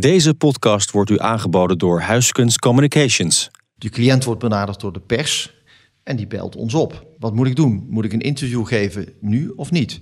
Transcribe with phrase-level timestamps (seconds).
[0.00, 3.50] Deze podcast wordt u aangeboden door Huiskunst Communications.
[3.74, 5.54] De cliënt wordt benaderd door de pers
[6.02, 7.06] en die belt ons op.
[7.18, 7.86] Wat moet ik doen?
[7.88, 10.00] Moet ik een interview geven nu of niet?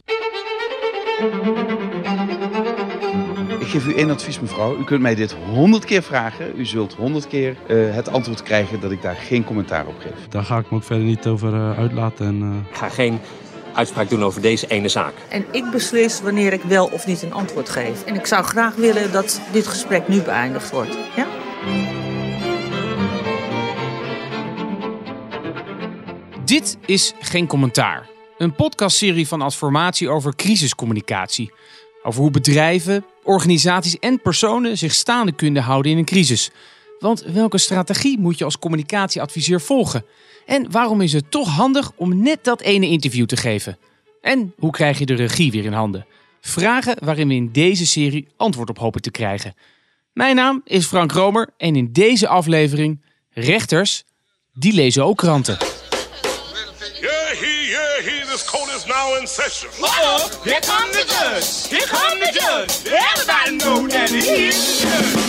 [3.59, 4.79] Ik geef u één advies, mevrouw.
[4.79, 6.59] U kunt mij dit honderd keer vragen.
[6.59, 10.29] U zult honderd keer uh, het antwoord krijgen dat ik daar geen commentaar op geef.
[10.29, 12.27] Daar ga ik me ook verder niet over uh, uitlaten.
[12.27, 12.71] En, uh...
[12.71, 13.19] Ik ga geen
[13.79, 15.15] uitspraak doen over deze ene zaak.
[15.29, 18.05] En ik beslis wanneer ik wel of niet een antwoord geef.
[18.05, 20.97] En ik zou graag willen dat dit gesprek nu beëindigd wordt.
[21.17, 21.27] Ja?
[26.45, 28.09] Dit is Geen Commentaar.
[28.39, 31.53] Een podcastserie van Adformatie over crisiscommunicatie.
[32.03, 36.51] Over hoe bedrijven, organisaties en personen zich staande kunnen houden in een crisis.
[36.99, 40.05] Want welke strategie moet je als communicatieadviseur volgen?
[40.47, 43.79] En waarom is het toch handig om net dat ene interview te geven?
[44.21, 46.07] En hoe krijg je de regie weer in handen?
[46.41, 49.55] Vragen waarin we in deze serie antwoord op hopen te krijgen.
[50.13, 54.05] Mijn naam is Frank Romer en in deze aflevering rechters,
[54.53, 55.59] die lezen ook kranten.
[58.89, 59.71] now in session.
[59.81, 61.69] Uh-oh, here come the judge.
[61.69, 62.73] Here come the judge.
[62.87, 65.28] Everybody know that he's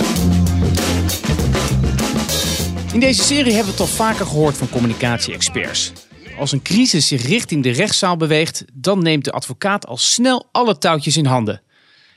[3.00, 5.92] In deze serie hebben we het al vaker gehoord van communicatie-experts.
[6.38, 10.78] Als een crisis zich richting de rechtszaal beweegt, dan neemt de advocaat al snel alle
[10.78, 11.62] touwtjes in handen.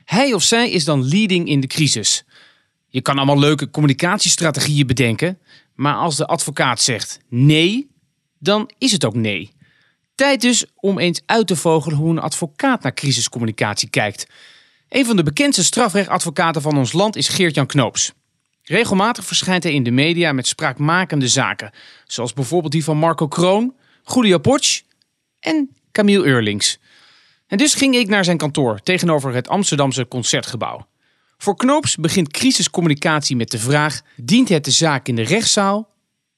[0.05, 2.23] Hij of zij is dan leading in de crisis.
[2.87, 5.39] Je kan allemaal leuke communicatiestrategieën bedenken,
[5.75, 7.89] maar als de advocaat zegt nee,
[8.39, 9.51] dan is het ook nee.
[10.15, 14.27] Tijd dus om eens uit te vogelen hoe een advocaat naar crisiscommunicatie kijkt.
[14.89, 18.13] Een van de bekendste strafrechtadvocaten van ons land is Geert-Jan Knoops.
[18.63, 21.71] Regelmatig verschijnt hij in de media met spraakmakende zaken,
[22.05, 24.81] zoals bijvoorbeeld die van Marco Kroon, Julio Potsch
[25.39, 26.79] en Camille Eurlings.
[27.47, 30.87] En dus ging ik naar zijn kantoor tegenover het Amsterdamse Concertgebouw.
[31.37, 35.89] Voor Knoops begint crisiscommunicatie met de vraag: dient het de zaak in de rechtszaal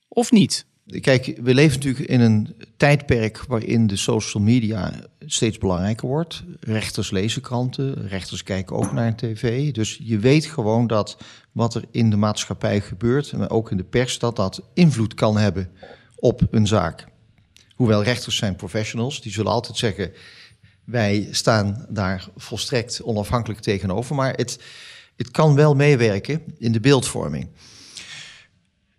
[0.07, 0.65] of niet?
[0.85, 6.43] Kijk, we leven natuurlijk in een tijdperk waarin de social media steeds belangrijker wordt.
[6.59, 9.71] Rechters lezen kranten, rechters kijken ook naar een tv.
[9.71, 11.17] Dus je weet gewoon dat
[11.51, 15.37] wat er in de maatschappij gebeurt, maar ook in de pers, dat dat invloed kan
[15.37, 15.69] hebben
[16.15, 17.07] op een zaak.
[17.75, 20.11] Hoewel rechters zijn professionals, die zullen altijd zeggen:
[20.83, 24.15] wij staan daar volstrekt onafhankelijk tegenover.
[24.15, 24.59] Maar het,
[25.15, 27.47] het kan wel meewerken in de beeldvorming.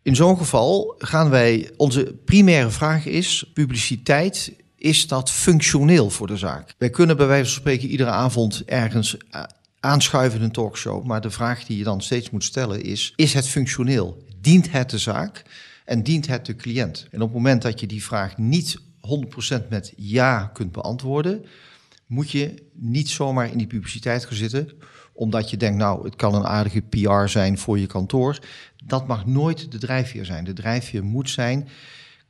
[0.06, 6.36] In zo'n geval gaan wij, onze primaire vraag is, publiciteit, is dat functioneel voor de
[6.36, 6.74] zaak?
[6.78, 9.42] Wij kunnen bij wijze van spreken iedere avond ergens eh,
[9.80, 13.34] aanschuiven in een talkshow, maar de vraag die je dan steeds moet stellen is, is
[13.34, 14.24] het functioneel?
[14.40, 15.42] Dient het de zaak
[15.84, 17.06] en dient het de cliënt?
[17.10, 18.78] En op het moment dat je die vraag niet
[19.60, 21.44] 100% met ja kunt beantwoorden,
[22.06, 24.70] moet je niet zomaar in die publiciteit gaan zitten,
[25.16, 28.38] omdat je denkt, nou, het kan een aardige PR zijn voor je kantoor.
[28.84, 30.44] Dat mag nooit de drijfveer zijn.
[30.44, 31.68] De drijfveer moet zijn,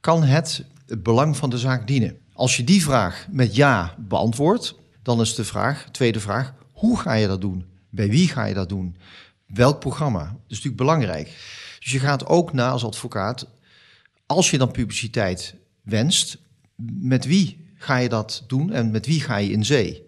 [0.00, 2.18] kan het het belang van de zaak dienen?
[2.32, 7.12] Als je die vraag met ja beantwoordt, dan is de vraag, tweede vraag, hoe ga
[7.12, 7.64] je dat doen?
[7.90, 8.96] Bij wie ga je dat doen?
[9.46, 10.22] Welk programma?
[10.22, 11.26] Dat is natuurlijk belangrijk.
[11.78, 13.46] Dus je gaat ook na als advocaat,
[14.26, 16.38] als je dan publiciteit wenst,
[17.00, 20.05] met wie ga je dat doen en met wie ga je in zee?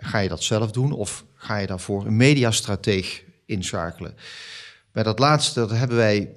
[0.00, 4.14] Ga je dat zelf doen of ga je daarvoor een mediastrateeg inschakelen?
[4.92, 6.34] Bij dat laatste dat hebben wij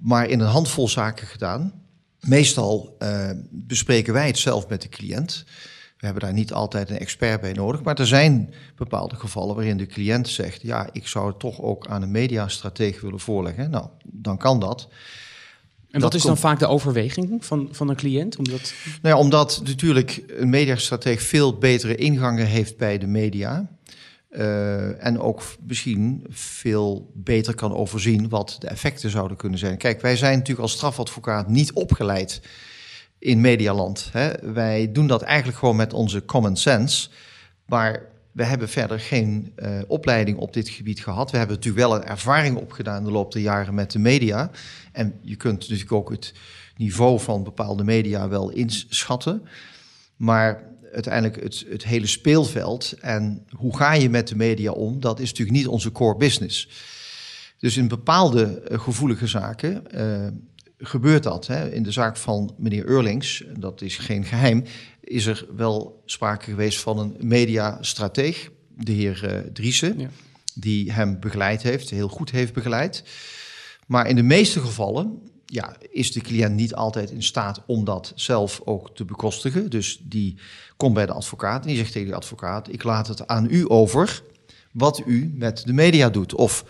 [0.00, 1.82] maar in een handvol zaken gedaan.
[2.20, 5.44] Meestal uh, bespreken wij het zelf met de cliënt.
[5.98, 7.82] We hebben daar niet altijd een expert bij nodig.
[7.82, 11.86] Maar er zijn bepaalde gevallen waarin de cliënt zegt: Ja, ik zou het toch ook
[11.86, 13.70] aan een mediastrateeg willen voorleggen.
[13.70, 14.88] Nou, dan kan dat.
[15.90, 18.36] En wat is dan vaak de overweging van, van een cliënt?
[18.36, 18.72] Omdat...
[19.02, 23.68] Nou ja, omdat natuurlijk een mediastrateeg veel betere ingangen heeft bij de media.
[24.30, 29.76] Uh, en ook misschien veel beter kan overzien wat de effecten zouden kunnen zijn.
[29.76, 32.40] Kijk, wij zijn natuurlijk als strafadvocaat niet opgeleid
[33.18, 34.08] in medialand.
[34.12, 34.52] Hè.
[34.52, 37.08] Wij doen dat eigenlijk gewoon met onze common sense.
[37.66, 38.02] Maar
[38.38, 41.30] we hebben verder geen uh, opleiding op dit gebied gehad.
[41.30, 44.50] We hebben natuurlijk wel een ervaring opgedaan de loop der jaren met de media.
[44.92, 46.32] En je kunt natuurlijk ook het
[46.76, 49.42] niveau van bepaalde media wel inschatten.
[50.16, 50.62] Maar
[50.92, 55.28] uiteindelijk het, het hele speelveld en hoe ga je met de media om, dat is
[55.28, 56.68] natuurlijk niet onze core business.
[57.58, 60.26] Dus in bepaalde uh, gevoelige zaken uh,
[60.78, 61.46] gebeurt dat.
[61.46, 61.70] Hè.
[61.70, 64.64] In de zaak van meneer Eurlings, dat is geen geheim,
[65.00, 70.08] is er wel sprake geweest van een mediastrateeg, de heer uh, Driessen, ja.
[70.54, 73.02] die hem begeleid heeft, heel goed heeft begeleid.
[73.86, 78.12] Maar in de meeste gevallen ja, is de cliënt niet altijd in staat om dat
[78.14, 79.70] zelf ook te bekostigen.
[79.70, 80.38] Dus die
[80.76, 83.64] komt bij de advocaat en die zegt tegen de advocaat: Ik laat het aan u
[83.68, 84.22] over
[84.72, 86.34] wat u met de media doet.
[86.34, 86.64] Of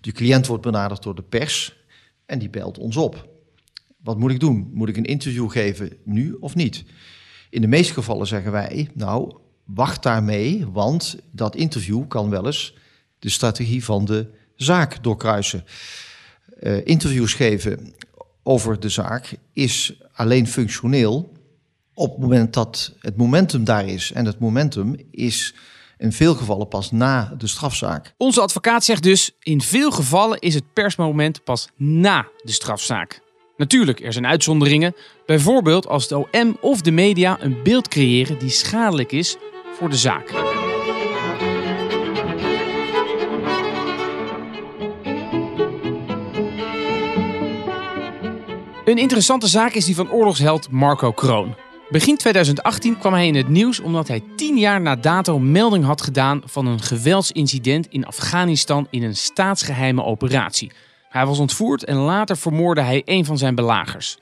[0.00, 1.76] de cliënt wordt benaderd door de pers
[2.26, 3.33] en die belt ons op.
[4.04, 4.70] Wat moet ik doen?
[4.72, 6.84] Moet ik een interview geven nu of niet?
[7.50, 9.34] In de meeste gevallen zeggen wij, nou,
[9.64, 12.74] wacht daarmee, want dat interview kan wel eens
[13.18, 15.64] de strategie van de zaak doorkruisen.
[16.60, 17.94] Uh, interviews geven
[18.42, 21.32] over de zaak is alleen functioneel
[21.94, 24.12] op het moment dat het momentum daar is.
[24.12, 25.54] En het momentum is
[25.98, 28.14] in veel gevallen pas na de strafzaak.
[28.16, 33.23] Onze advocaat zegt dus: in veel gevallen is het persmoment pas na de strafzaak.
[33.56, 34.94] Natuurlijk, er zijn uitzonderingen.
[35.26, 39.36] Bijvoorbeeld als de OM of de media een beeld creëren die schadelijk is
[39.72, 40.32] voor de zaak.
[48.84, 51.54] Een interessante zaak is die van oorlogsheld Marco Kroon.
[51.88, 56.02] Begin 2018 kwam hij in het nieuws omdat hij tien jaar na dato melding had
[56.02, 60.72] gedaan van een geweldsincident in Afghanistan in een staatsgeheime operatie.
[61.14, 64.18] Hij was ontvoerd en later vermoordde hij een van zijn belagers.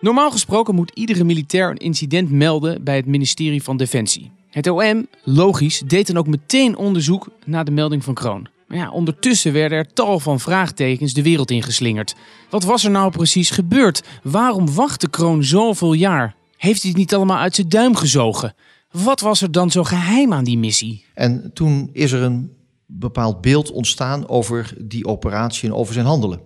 [0.00, 4.30] Normaal gesproken moet iedere militair een incident melden bij het ministerie van Defensie.
[4.50, 8.48] Het OM, logisch, deed dan ook meteen onderzoek naar de melding van Kroon.
[8.68, 12.14] Maar ja, ondertussen werden er tal van vraagtekens de wereld ingeslingerd.
[12.50, 14.02] Wat was er nou precies gebeurd?
[14.22, 16.34] Waarom wachtte Kroon zoveel jaar?
[16.56, 18.54] Heeft hij het niet allemaal uit zijn duim gezogen?
[18.90, 21.04] Wat was er dan zo geheim aan die missie?
[21.14, 22.56] En toen is er een
[22.90, 26.40] bepaald beeld ontstaan over die operatie en over zijn handelen.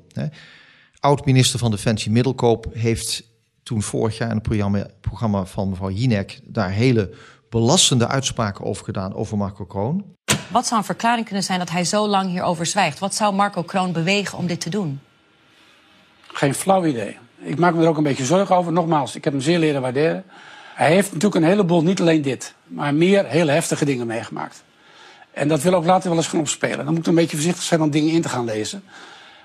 [0.98, 3.30] Oud-minister van Defensie Middelkoop heeft
[3.62, 7.14] toen vorig jaar in het programma, programma van mevrouw Jinek daar hele
[7.48, 10.04] belastende uitspraken over gedaan over Marco Kroon.
[10.48, 12.98] Wat zou een verklaring kunnen zijn dat hij zo lang hierover zwijgt?
[12.98, 15.00] Wat zou Marco Kroon bewegen om dit te doen?
[16.26, 17.18] Geen flauw idee.
[17.38, 18.72] Ik maak me er ook een beetje zorgen over.
[18.72, 20.24] Nogmaals, ik heb hem zeer leren waarderen.
[20.74, 24.64] Hij heeft natuurlijk een heleboel, niet alleen dit, maar meer hele heftige dingen meegemaakt.
[25.32, 26.84] En dat wil ook later wel eens gaan opspelen.
[26.84, 28.82] Dan moet ik een beetje voorzichtig zijn om dingen in te gaan lezen.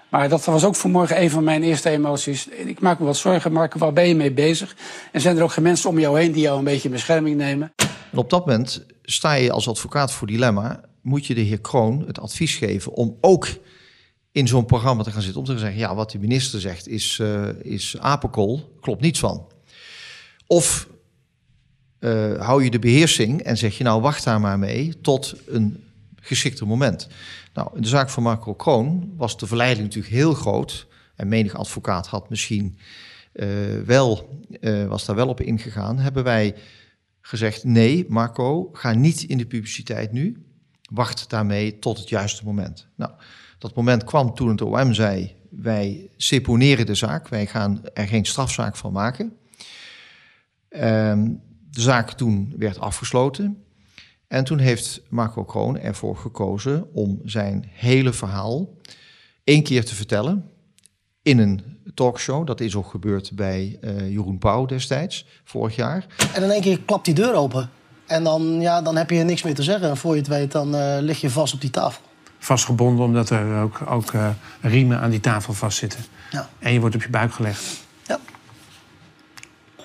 [0.09, 2.47] Maar dat was ook vanmorgen een van mijn eerste emoties.
[2.47, 4.75] Ik maak me wat zorgen, waar ben je mee bezig?
[5.11, 7.37] En zijn er ook geen mensen om jou heen die jou een beetje in bescherming
[7.37, 7.73] nemen?
[8.11, 10.81] En op dat moment sta je als advocaat voor dilemma.
[11.01, 13.47] Moet je de heer Kroon het advies geven om ook
[14.31, 15.39] in zo'n programma te gaan zitten.
[15.39, 19.47] Om te zeggen, ja, wat de minister zegt is, uh, is apenkool, klopt niets van.
[20.47, 20.87] Of
[21.99, 25.83] uh, hou je de beheersing en zeg je, nou, wacht daar maar mee tot een
[26.15, 27.07] geschikter moment.
[27.53, 30.87] Nou, in de zaak van Marco Kroon was de verleiding natuurlijk heel groot.
[31.15, 32.77] En menig advocaat had misschien
[33.33, 33.47] uh,
[33.85, 34.39] wel,
[34.87, 35.99] was daar wel op ingegaan.
[35.99, 36.55] Hebben wij
[37.21, 40.45] gezegd, nee, Marco, ga niet in de publiciteit nu.
[40.91, 42.87] Wacht daarmee tot het juiste moment.
[42.95, 43.11] Nou,
[43.57, 48.25] dat moment kwam toen het OM zei: wij seponeren de zaak, wij gaan er geen
[48.25, 49.37] strafzaak van maken.
[50.69, 51.29] Ehm,
[51.77, 53.63] de zaak toen werd afgesloten.
[54.27, 58.69] En toen heeft Marco Kroon ervoor gekozen om zijn hele verhaal
[59.43, 60.49] één keer te vertellen
[61.21, 61.61] in een
[61.93, 62.47] talkshow.
[62.47, 66.05] Dat is ook gebeurd bij uh, Jeroen Pauw destijds, vorig jaar.
[66.33, 67.69] En in één keer klapt die deur open.
[68.05, 69.89] En dan, ja, dan heb je niks meer te zeggen.
[69.89, 72.01] En voor je het weet, dan uh, lig je vast op die tafel
[72.39, 74.29] vastgebonden omdat er ook, ook uh,
[74.61, 75.99] riemen aan die tafel vastzitten.
[76.31, 76.49] Ja.
[76.59, 77.85] En je wordt op je buik gelegd.
[78.07, 78.19] Ja.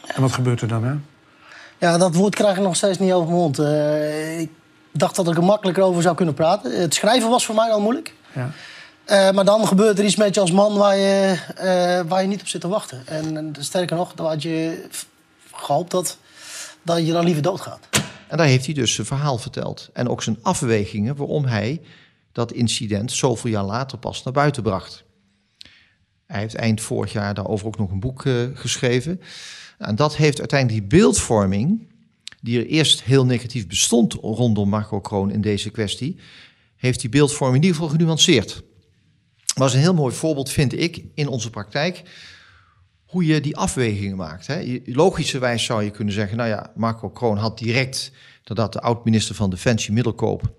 [0.07, 0.95] En wat gebeurt er dan, hè?
[1.83, 3.59] Ja, dat woord krijg ik nog steeds niet over mijn mond.
[3.59, 4.51] Uh, ik
[4.93, 6.81] dacht dat ik er makkelijker over zou kunnen praten.
[6.81, 8.15] Het schrijven was voor mij al moeilijk.
[8.35, 8.51] Ja.
[9.07, 11.39] Uh, maar dan gebeurt er iets met je als man waar je,
[12.09, 13.07] waar je niet op zit te wachten.
[13.07, 14.87] En sterker nog, dan had je
[15.53, 16.17] gehoopt dat,
[16.83, 17.89] dat je dan liever doodgaat.
[18.29, 19.91] En daar heeft hij dus zijn verhaal verteld.
[19.93, 21.81] En ook zijn afwegingen waarom hij
[22.33, 25.05] dat incident zoveel jaar later pas naar buiten bracht.
[26.33, 29.21] Hij heeft eind vorig jaar daarover ook nog een boek uh, geschreven.
[29.79, 31.89] En dat heeft uiteindelijk die beeldvorming,
[32.41, 36.17] die er eerst heel negatief bestond rondom Marco Kroon in deze kwestie,
[36.77, 38.55] heeft die beeldvorming in ieder geval genuanceerd.
[38.55, 42.03] Dat was een heel mooi voorbeeld, vind ik, in onze praktijk,
[43.05, 44.47] hoe je die afwegingen maakt.
[44.47, 44.81] Hè.
[44.85, 48.13] Logischerwijs zou je kunnen zeggen, nou ja, Marco Kroon had direct,
[48.45, 50.55] nadat de oud-minister van Defensie Middelkoop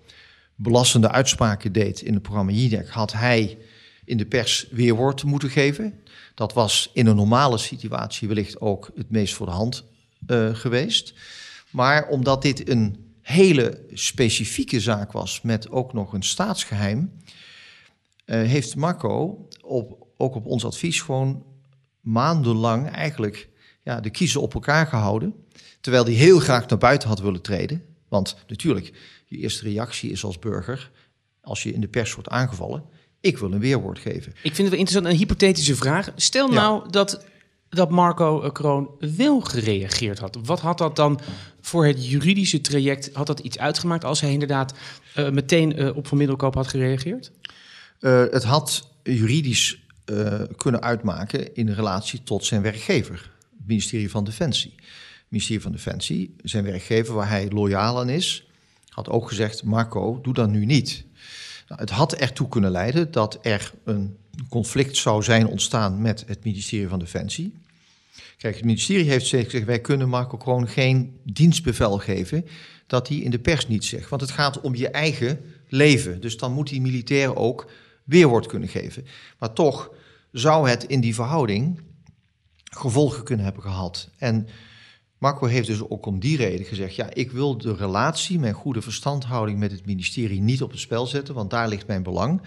[0.54, 3.58] belastende uitspraken deed in het programma JIDEC, had hij
[4.04, 6.00] in de pers weerwoord moeten geven.
[6.34, 9.84] Dat was in een normale situatie wellicht ook het meest voor de hand
[10.26, 11.14] uh, geweest.
[11.70, 17.12] Maar omdat dit een hele specifieke zaak was met ook nog een staatsgeheim,
[18.26, 21.44] uh, heeft Marco op, ook op ons advies gewoon
[22.00, 23.48] maandenlang eigenlijk
[23.82, 25.34] ja, de kiezen op elkaar gehouden.
[25.80, 27.84] Terwijl hij heel graag naar buiten had willen treden.
[28.08, 28.92] Want natuurlijk,
[29.26, 30.90] je eerste reactie is als burger,
[31.40, 32.84] als je in de pers wordt aangevallen,
[33.24, 34.32] ik wil een weerwoord geven.
[34.32, 36.12] Ik vind het wel interessant, een hypothetische vraag.
[36.16, 37.24] Stel nou dat
[37.68, 40.38] dat Marco Kroon wel gereageerd had?
[40.44, 41.20] Wat had dat dan
[41.60, 44.74] voor het juridische traject, had dat iets uitgemaakt als hij inderdaad
[45.18, 47.32] uh, meteen uh, op Van Middelkoop had gereageerd?
[48.00, 49.82] Uh, het had juridisch
[50.56, 54.74] kunnen uitmaken in relatie tot zijn werkgever, het ministerie van Defensie.
[54.76, 58.48] Het ministerie van Defensie, zijn werkgever waar hij loyaal aan is,
[58.88, 61.04] had ook gezegd: Marco, doe dat nu niet.
[61.68, 64.16] Nou, het had ertoe kunnen leiden dat er een
[64.48, 67.62] conflict zou zijn ontstaan met het ministerie van Defensie.
[68.38, 72.46] Kijk, het ministerie heeft gezegd, wij kunnen Marco gewoon geen dienstbevel geven
[72.86, 74.08] dat hij in de pers niet zegt.
[74.08, 76.20] Want het gaat om je eigen leven.
[76.20, 77.70] Dus dan moet die militair ook
[78.04, 79.06] weerwoord kunnen geven.
[79.38, 79.90] Maar toch
[80.32, 81.80] zou het in die verhouding
[82.64, 84.08] gevolgen kunnen hebben gehad.
[84.18, 84.48] En
[85.24, 88.82] Marco heeft dus ook om die reden gezegd: ja, ik wil de relatie, mijn goede
[88.82, 92.42] verstandhouding met het ministerie niet op het spel zetten, want daar ligt mijn belang.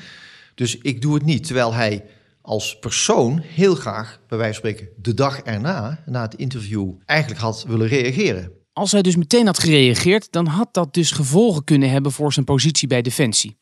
[0.55, 1.45] Dus ik doe het niet.
[1.45, 2.05] Terwijl hij
[2.41, 7.41] als persoon heel graag, bij wijze van spreken, de dag erna, na het interview, eigenlijk
[7.41, 8.51] had willen reageren.
[8.73, 12.45] Als hij dus meteen had gereageerd, dan had dat dus gevolgen kunnen hebben voor zijn
[12.45, 13.57] positie bij Defensie.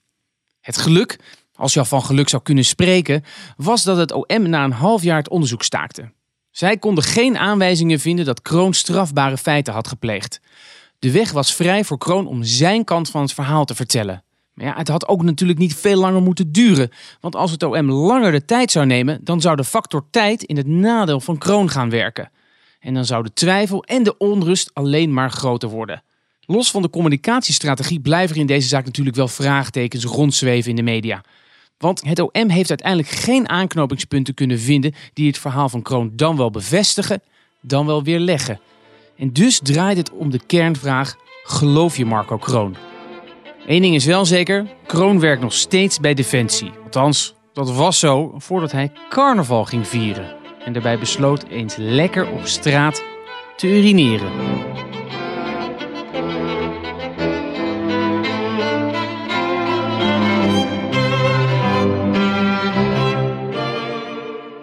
[0.59, 1.19] Het geluk,
[1.53, 3.23] als je al van geluk zou kunnen spreken,
[3.57, 6.13] was dat het OM na een half jaar het onderzoek staakte.
[6.55, 10.39] Zij konden geen aanwijzingen vinden dat Kroon strafbare feiten had gepleegd.
[10.99, 14.23] De weg was vrij voor Kroon om zijn kant van het verhaal te vertellen.
[14.53, 16.89] Maar ja, het had ook natuurlijk niet veel langer moeten duren.
[17.19, 20.57] Want als het OM langer de tijd zou nemen, dan zou de factor tijd in
[20.57, 22.31] het nadeel van Kroon gaan werken.
[22.79, 26.03] En dan zou de twijfel en de onrust alleen maar groter worden.
[26.41, 30.81] Los van de communicatiestrategie blijven er in deze zaak natuurlijk wel vraagtekens rondzweven in de
[30.81, 31.23] media.
[31.77, 36.37] Want het OM heeft uiteindelijk geen aanknopingspunten kunnen vinden die het verhaal van Kroon dan
[36.37, 37.21] wel bevestigen,
[37.61, 38.59] dan wel weer leggen.
[39.17, 42.75] En dus draait het om de kernvraag: geloof je Marco Kroon?
[43.67, 46.71] Eén ding is wel zeker: Kroon werkt nog steeds bij Defensie.
[46.83, 50.35] Althans, dat was zo voordat hij carnaval ging vieren.
[50.65, 53.03] En daarbij besloot eens lekker op straat
[53.55, 54.31] te urineren.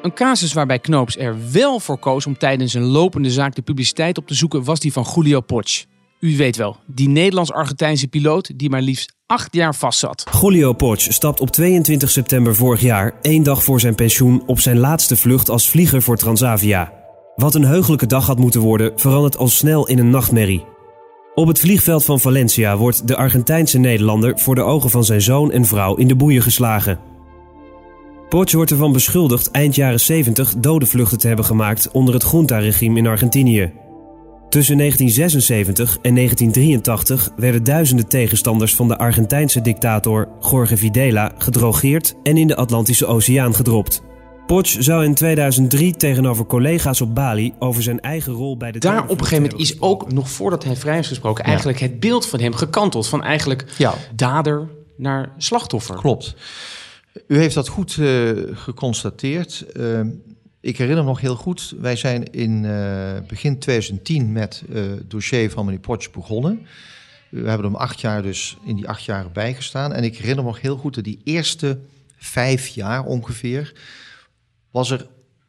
[0.02, 4.18] Een casus waarbij Knoops er wel voor koos om tijdens een lopende zaak de publiciteit
[4.18, 5.84] op te zoeken was die van Julio Potsch.
[6.20, 10.24] U weet wel, die Nederlands-Argentijnse piloot die maar liefst acht jaar vastzat.
[10.40, 14.78] Julio Potsch stapt op 22 september vorig jaar, één dag voor zijn pensioen, op zijn
[14.78, 16.92] laatste vlucht als vlieger voor Transavia.
[17.36, 20.64] Wat een heugelijke dag had moeten worden, verandert al snel in een nachtmerrie.
[21.34, 25.52] Op het vliegveld van Valencia wordt de Argentijnse Nederlander voor de ogen van zijn zoon
[25.52, 27.11] en vrouw in de boeien geslagen.
[28.32, 33.06] Potsch wordt ervan beschuldigd eind jaren 70 dodenvluchten te hebben gemaakt onder het junta-regime in
[33.06, 33.72] Argentinië.
[34.48, 42.36] Tussen 1976 en 1983 werden duizenden tegenstanders van de Argentijnse dictator Jorge Videla gedrogeerd en
[42.36, 44.02] in de Atlantische Oceaan gedropt.
[44.46, 48.78] Potsch zou in 2003 tegenover collega's op Bali over zijn eigen rol bij de.
[48.78, 52.00] Daar op een gegeven moment is ook, nog voordat hij vrij is gesproken, eigenlijk het
[52.00, 53.08] beeld van hem gekanteld.
[53.08, 53.94] Van eigenlijk ja.
[54.14, 55.96] dader naar slachtoffer.
[55.96, 56.34] Klopt.
[57.26, 59.64] U heeft dat goed uh, geconstateerd.
[59.76, 60.00] Uh,
[60.60, 65.50] ik herinner me nog heel goed, wij zijn in uh, begin 2010 met het dossier
[65.50, 66.66] van meneer Potsch begonnen.
[67.28, 69.92] We hebben hem acht jaar dus in die acht jaar bijgestaan.
[69.92, 71.78] En ik herinner me nog heel goed dat die eerste
[72.16, 73.72] vijf jaar ongeveer...
[74.70, 75.06] was er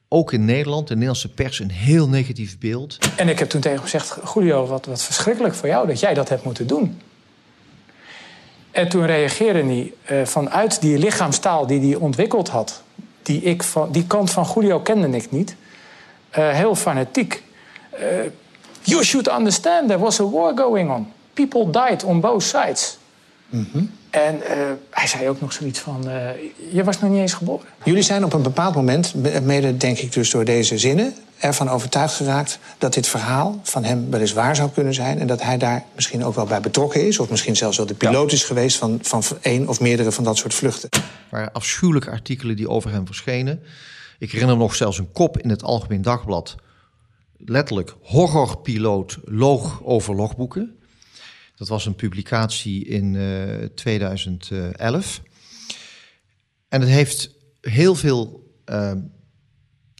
[0.08, 2.98] ook in Nederland, de Nederlandse pers, een heel negatief beeld.
[3.18, 4.34] En ik heb toen tegen hem gezegd...
[4.34, 7.00] Julio, wat, wat verschrikkelijk voor jou dat jij dat hebt moeten doen.
[8.74, 12.82] En toen reageerde hij uh, vanuit die lichaamstaal die hij ontwikkeld had.
[13.22, 15.56] Die, ik van, die kant van Julio kende ik niet.
[16.38, 17.44] Uh, heel fanatiek.
[17.94, 18.00] Uh,
[18.82, 21.12] you should understand, there was a war going on.
[21.34, 22.98] People died on both sides.
[23.50, 23.92] Mm.
[24.14, 24.42] En
[24.90, 26.04] hij zei ook nog zoiets van:
[26.72, 27.66] Je was nog niet eens geboren.
[27.84, 32.16] Jullie zijn op een bepaald moment, mede denk ik dus door deze zinnen, ervan overtuigd
[32.16, 35.20] geraakt dat dit verhaal van hem wel eens waar zou kunnen zijn.
[35.20, 37.20] En dat hij daar misschien ook wel bij betrokken is.
[37.20, 40.38] Of misschien zelfs wel de piloot is geweest van, van één of meerdere van dat
[40.38, 40.90] soort vluchten.
[40.92, 43.64] Er waren afschuwelijke artikelen die over hem verschenen.
[44.20, 46.56] Ik herinner me nog zelfs een kop in het Algemeen Dagblad.
[47.38, 50.78] Letterlijk, horrorpiloot loog over logboeken.
[51.56, 55.22] Dat was een publicatie in uh, 2011.
[56.68, 57.30] En het heeft
[57.62, 58.92] heel veel uh,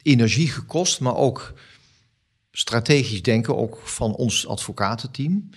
[0.04, 1.54] energie gekost, maar ook
[2.52, 5.50] strategisch denken, ook van ons advocatenteam,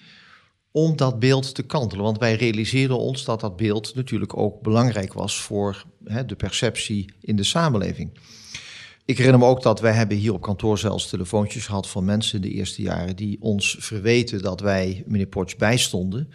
[0.71, 2.05] om dat beeld te kantelen.
[2.05, 7.13] Want wij realiseerden ons dat dat beeld natuurlijk ook belangrijk was voor hè, de perceptie
[7.21, 8.11] in de samenleving.
[9.07, 12.43] Ik herinner me ook dat wij hebben hier op kantoor zelfs telefoontjes gehad van mensen
[12.43, 16.33] de eerste jaren die ons verweten dat wij meneer Potsch bijstonden.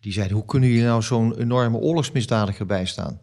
[0.00, 3.20] Die zeiden, hoe kunnen jullie nou zo'n enorme oorlogsmisdadiger bijstaan?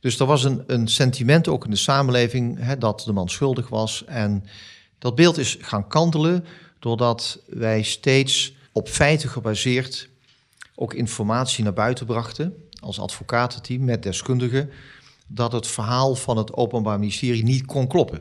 [0.00, 3.68] Dus er was een, een sentiment ook in de samenleving hè, dat de man schuldig
[3.68, 4.04] was.
[4.04, 4.44] En
[4.98, 6.44] Dat beeld is gaan kantelen
[6.78, 10.08] doordat wij steeds op feiten gebaseerd
[10.74, 14.70] ook informatie naar buiten brachten als advocatenteam met deskundigen
[15.32, 18.20] dat het verhaal van het Openbaar Ministerie niet kon kloppen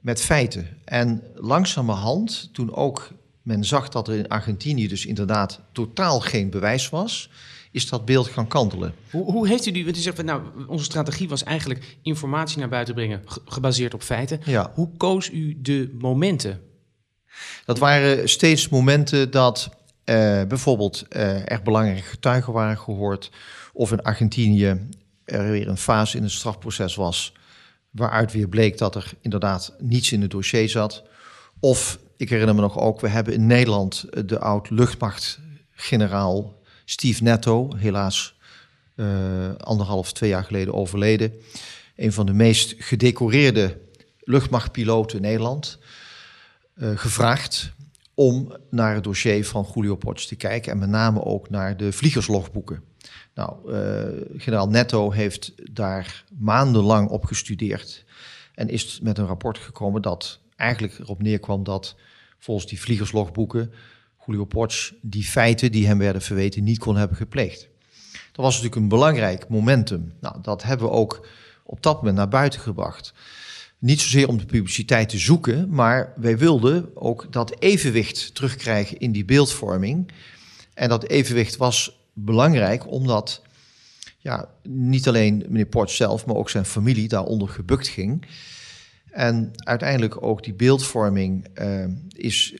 [0.00, 0.68] met feiten.
[0.84, 3.10] En langzamerhand, toen ook
[3.42, 7.30] men zag dat er in Argentinië dus inderdaad totaal geen bewijs was,
[7.72, 8.94] is dat beeld gaan kantelen.
[9.10, 12.68] Hoe, hoe heeft u die, want u zegt nou, onze strategie was eigenlijk informatie naar
[12.68, 14.40] buiten brengen, ge- gebaseerd op feiten.
[14.44, 14.72] Ja.
[14.74, 16.60] Hoe koos u de momenten?
[17.64, 19.70] Dat waren steeds momenten dat
[20.04, 23.30] eh, bijvoorbeeld eh, er belangrijke getuigen waren gehoord,
[23.72, 24.88] of in Argentinië
[25.28, 27.32] er weer een fase in het strafproces was
[27.90, 31.02] waaruit weer bleek dat er inderdaad niets in het dossier zat.
[31.60, 37.76] Of ik herinner me nog ook, we hebben in Nederland de oud luchtmachtgeneraal Steve Netto,
[37.76, 38.36] helaas
[38.94, 41.32] eh, anderhalf, twee jaar geleden overleden.
[41.96, 43.80] Een van de meest gedecoreerde
[44.20, 45.78] luchtmachtpiloten in Nederland.
[46.74, 47.72] eh, gevraagd
[48.14, 51.92] om naar het dossier van Julio Potts te kijken en met name ook naar de
[51.92, 52.82] vliegerslogboeken.
[53.38, 58.04] Nou, eh, generaal Netto heeft daar maandenlang op gestudeerd
[58.54, 61.96] en is met een rapport gekomen dat eigenlijk erop neerkwam dat
[62.38, 63.72] volgens die vliegerslogboeken
[64.26, 67.68] Julio Potts die feiten die hem werden verweten niet kon hebben gepleegd.
[68.32, 70.12] Dat was natuurlijk een belangrijk momentum.
[70.20, 71.26] Nou, dat hebben we ook
[71.62, 73.12] op dat moment naar buiten gebracht.
[73.78, 79.12] Niet zozeer om de publiciteit te zoeken, maar wij wilden ook dat evenwicht terugkrijgen in
[79.12, 80.10] die beeldvorming.
[80.74, 83.42] En dat evenwicht was belangrijk omdat
[84.18, 88.26] ja, niet alleen meneer Port zelf, maar ook zijn familie daaronder gebukt ging.
[89.10, 92.54] En uiteindelijk ook die beeldvorming eh, is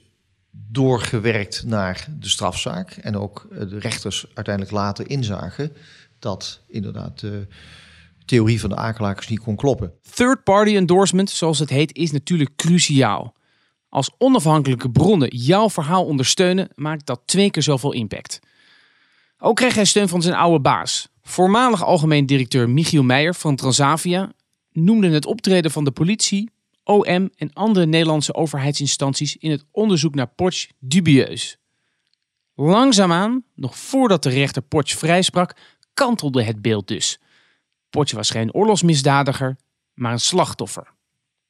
[0.50, 2.90] doorgewerkt naar de strafzaak.
[2.90, 5.72] En ook eh, de rechters uiteindelijk later inzagen
[6.18, 7.46] dat inderdaad de
[8.24, 9.92] theorie van de aanklagers niet kon kloppen.
[10.14, 13.34] Third-party endorsement, zoals het heet, is natuurlijk cruciaal.
[13.88, 18.40] Als onafhankelijke bronnen jouw verhaal ondersteunen, maakt dat twee keer zoveel impact.
[19.38, 21.08] Ook kreeg hij steun van zijn oude baas.
[21.22, 24.32] Voormalig algemeen directeur Michiel Meijer van Transavia
[24.72, 26.50] noemde het optreden van de politie,
[26.84, 31.58] OM en andere Nederlandse overheidsinstanties in het onderzoek naar Potsch dubieus.
[32.54, 35.56] Langzaamaan, nog voordat de rechter Potsch vrijsprak,
[35.94, 37.18] kantelde het beeld dus.
[37.90, 39.56] Potsch was geen oorlogsmisdadiger,
[39.94, 40.90] maar een slachtoffer.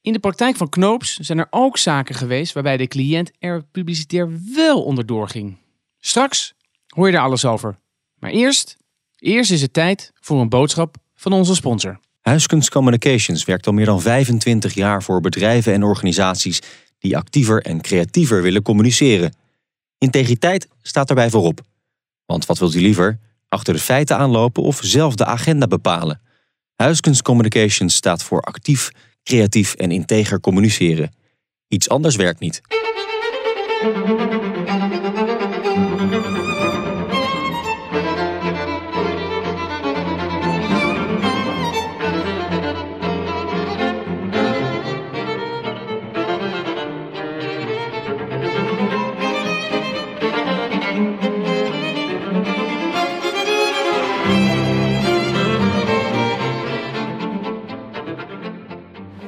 [0.01, 4.39] In de praktijk van Knoops zijn er ook zaken geweest waarbij de cliënt er publicitair
[4.55, 5.57] wel onderdoor ging.
[5.99, 6.53] Straks
[6.95, 7.79] hoor je daar alles over.
[8.19, 8.77] Maar eerst,
[9.17, 11.99] eerst is het tijd voor een boodschap van onze sponsor.
[12.21, 16.61] Huiskunst Communications werkt al meer dan 25 jaar voor bedrijven en organisaties
[16.99, 19.33] die actiever en creatiever willen communiceren.
[19.97, 21.61] Integriteit staat daarbij voorop.
[22.25, 23.19] Want wat wilt u liever?
[23.47, 26.21] Achter de feiten aanlopen of zelf de agenda bepalen?
[26.75, 28.91] Huiskunst Communications staat voor actief,
[29.23, 31.11] creatief en integer communiceren.
[31.67, 32.61] Iets anders werkt niet.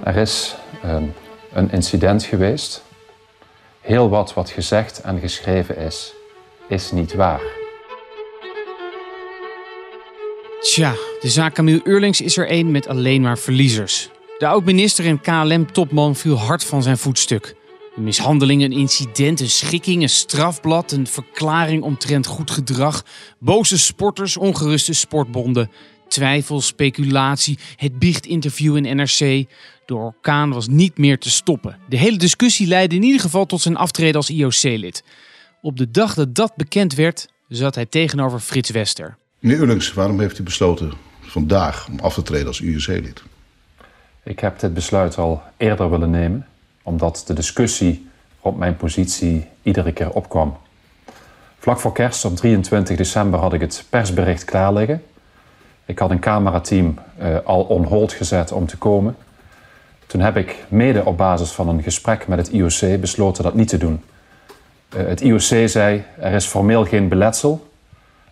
[0.03, 1.03] Er is ehm,
[1.53, 2.83] een incident geweest.
[3.81, 6.13] Heel wat wat gezegd en geschreven is,
[6.67, 7.41] is niet waar.
[10.61, 14.09] Tja, de zaak Camille Eurlings is er één met alleen maar verliezers.
[14.37, 17.55] De oud-minister en KLM-topman viel hard van zijn voetstuk.
[17.95, 23.05] Een mishandeling, een incident, een schikking, een strafblad, een verklaring omtrent goed gedrag,
[23.39, 25.71] boze sporters, ongeruste sportbonden,
[26.11, 29.45] twijfel, speculatie, het biechtinterview in NRC.
[29.85, 31.77] De orkaan was niet meer te stoppen.
[31.89, 35.03] De hele discussie leidde in ieder geval tot zijn aftreden als IOC-lid.
[35.61, 39.17] Op de dag dat dat bekend werd, zat hij tegenover Frits Wester.
[39.39, 43.23] Meneer Ullings, waarom heeft u besloten vandaag om af te treden als UIC-lid?
[44.23, 46.47] Ik heb dit besluit al eerder willen nemen,
[46.81, 48.07] omdat de discussie
[48.41, 50.57] rond mijn positie iedere keer opkwam.
[51.59, 55.03] Vlak voor kerst, op 23 december, had ik het persbericht klaar liggen.
[55.91, 59.15] Ik had een camerateam uh, al on hold gezet om te komen.
[60.07, 63.67] Toen heb ik mede op basis van een gesprek met het IOC besloten dat niet
[63.67, 64.03] te doen.
[64.95, 67.67] Uh, het IOC zei, er is formeel geen beletsel.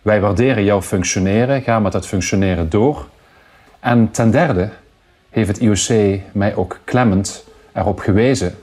[0.02, 3.08] Wij waarderen jouw functioneren, ga met dat functioneren door.
[3.80, 4.68] En ten derde
[5.30, 8.54] heeft het IOC mij ook klemmend erop gewezen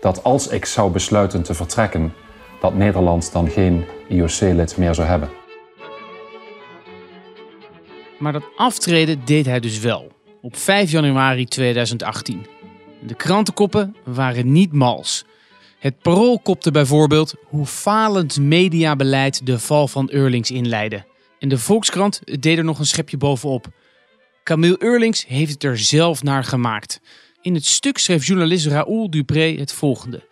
[0.00, 2.12] dat als ik zou besluiten te vertrekken,
[2.60, 5.41] dat Nederland dan geen IOC-lid meer zou hebben.
[8.22, 12.46] Maar dat aftreden deed hij dus wel, op 5 januari 2018.
[13.06, 15.24] De krantenkoppen waren niet mals.
[15.78, 21.04] Het Parool kopte bijvoorbeeld hoe falend mediabeleid de val van Eurlings inleidde.
[21.38, 23.66] En de Volkskrant deed er nog een schepje bovenop.
[24.44, 27.00] Camille Eurlings heeft het er zelf naar gemaakt.
[27.40, 30.28] In het stuk schreef journalist Raoul Dupré het volgende.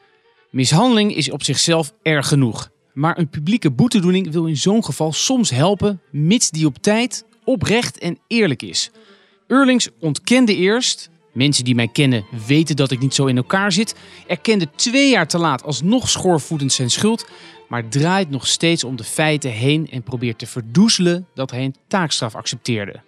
[0.50, 2.70] Mishandeling is op zichzelf erg genoeg.
[2.92, 7.98] Maar een publieke boetedoening wil in zo'n geval soms helpen, mits die op tijd, oprecht
[7.98, 8.90] en eerlijk is.
[9.46, 13.94] Eurlings ontkende eerst, mensen die mij kennen weten dat ik niet zo in elkaar zit,
[14.26, 17.26] erkende twee jaar te laat alsnog schoorvoetend zijn schuld,
[17.68, 21.76] maar draait nog steeds om de feiten heen en probeert te verdoezelen dat hij een
[21.88, 23.00] taakstraf accepteerde.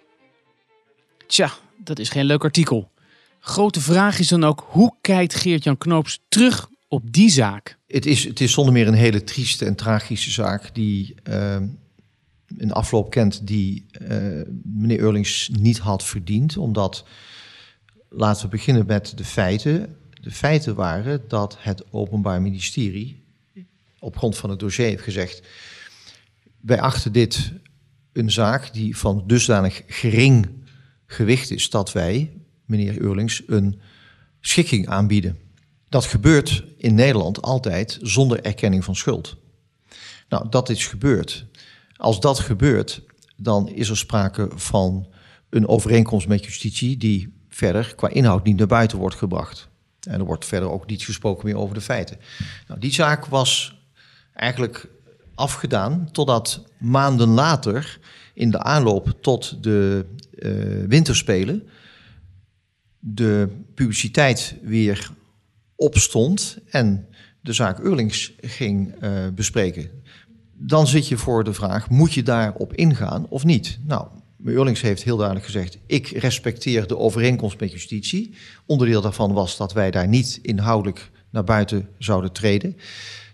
[1.27, 2.91] Tja, dat is geen leuk artikel.
[3.39, 7.77] Grote vraag is dan ook, hoe kijkt Geert-Jan Knoops terug op die zaak?
[7.87, 11.57] Het is, het is zonder meer een hele trieste en tragische zaak die uh,
[12.57, 16.57] een afloop kent die uh, meneer Eurlings niet had verdiend.
[16.57, 17.05] Omdat,
[18.09, 19.97] laten we beginnen met de feiten.
[20.21, 23.23] De feiten waren dat het Openbaar Ministerie
[23.99, 25.41] op grond van het dossier heeft gezegd...
[26.61, 27.51] wij achten dit
[28.13, 30.49] een zaak die van dusdanig gering
[31.05, 31.69] gewicht is...
[31.69, 32.31] dat wij,
[32.65, 33.79] meneer Eurlings, een
[34.39, 35.37] schikking aanbieden.
[35.89, 39.37] Dat gebeurt in Nederland altijd zonder erkenning van schuld.
[40.29, 41.45] Nou, dat is gebeurd.
[41.95, 43.01] Als dat gebeurt,
[43.35, 45.07] dan is er sprake van
[45.49, 49.67] een overeenkomst met justitie die verder qua inhoud niet naar buiten wordt gebracht.
[50.07, 52.17] En er wordt verder ook niet gesproken meer over de feiten.
[52.67, 53.81] Nou, die zaak was
[54.33, 54.87] eigenlijk
[55.35, 57.99] afgedaan totdat maanden later
[58.33, 61.67] in de aanloop tot de uh, winterspelen
[63.05, 65.11] de publiciteit weer
[65.75, 67.07] opstond en
[67.41, 70.02] de zaak Eurlings ging uh, bespreken.
[70.65, 73.79] Dan zit je voor de vraag, moet je daarop ingaan of niet?
[73.85, 74.07] Nou,
[74.43, 78.35] Eurlings heeft heel duidelijk gezegd, ik respecteer de overeenkomst met justitie.
[78.65, 82.77] Onderdeel daarvan was dat wij daar niet inhoudelijk naar buiten zouden treden.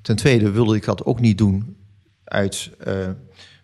[0.02, 1.76] Ten tweede wilde ik dat ook niet doen
[2.24, 3.10] uit, uh,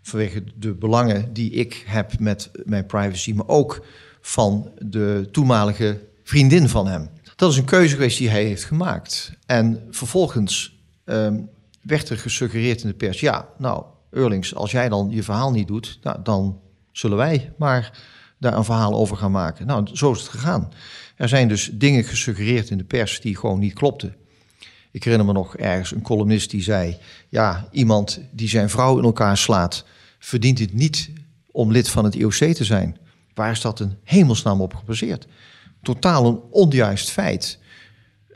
[0.01, 3.85] vanwege de belangen die ik heb met mijn privacy, maar ook
[4.21, 7.09] van de toenmalige vriendin van hem.
[7.35, 9.31] Dat is een keuze geweest die hij heeft gemaakt.
[9.45, 11.49] En vervolgens um,
[11.85, 15.67] werd er gesuggereerd in de pers: ja, nou, Eurlings, als jij dan je verhaal niet
[15.67, 16.59] doet, nou, dan
[16.91, 18.01] zullen wij maar
[18.37, 19.65] daar een verhaal over gaan maken.
[19.65, 20.71] Nou, zo is het gegaan.
[21.15, 24.15] Er zijn dus dingen gesuggereerd in de pers die gewoon niet klopten.
[24.91, 26.97] Ik herinner me nog ergens een columnist die zei:
[27.29, 29.85] ja, iemand die zijn vrouw in elkaar slaat,
[30.19, 31.09] verdient het niet
[31.51, 32.97] om lid van het IOC te zijn.
[33.33, 35.27] Waar is dat een hemelsnaam op gebaseerd?
[35.85, 37.59] totaal een onjuist feit.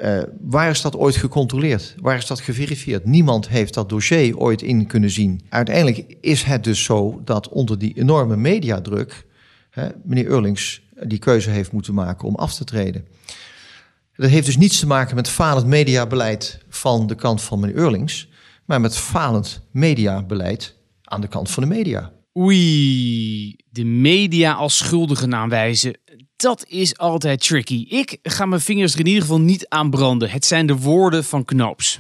[0.01, 1.95] Uh, waar is dat ooit gecontroleerd?
[2.01, 3.05] Waar is dat geverifieerd?
[3.05, 5.41] Niemand heeft dat dossier ooit in kunnen zien.
[5.49, 9.25] Uiteindelijk is het dus zo dat onder die enorme mediadruk
[9.69, 13.07] hè, meneer Eurlings die keuze heeft moeten maken om af te treden.
[14.15, 18.29] Dat heeft dus niets te maken met falend mediabeleid van de kant van meneer Eurlings,
[18.65, 22.11] maar met falend mediabeleid aan de kant van de media.
[22.37, 25.97] Oei, de media als schuldigen aanwijzen
[26.41, 27.85] dat is altijd tricky.
[27.89, 30.29] Ik ga mijn vingers er in ieder geval niet aan branden.
[30.29, 31.99] Het zijn de woorden van Knoops.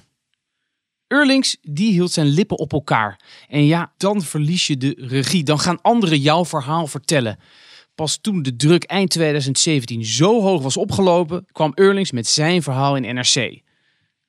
[1.07, 3.19] Eurlings, die hield zijn lippen op elkaar.
[3.47, 5.43] En ja, dan verlies je de regie.
[5.43, 7.39] Dan gaan anderen jouw verhaal vertellen.
[7.95, 12.95] Pas toen de druk eind 2017 zo hoog was opgelopen, kwam Eurlings met zijn verhaal
[12.95, 13.61] in NRC.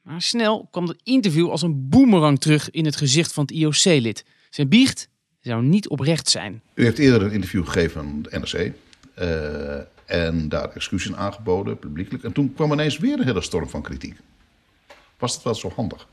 [0.03, 4.25] Maar snel kwam dat interview als een boemerang terug in het gezicht van het IOC-lid.
[4.51, 5.09] Zijn biecht
[5.41, 6.63] zou niet oprecht zijn.
[6.75, 8.73] U heeft eerder een interview gegeven aan de NRC.
[9.19, 12.25] Uh, en daar excuses aangeboden, publiekelijk.
[12.25, 14.19] En toen kwam ineens weer een hele storm van kritiek.
[15.19, 16.07] Was dat wel zo handig?